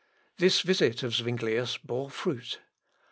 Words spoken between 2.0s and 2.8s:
fruit.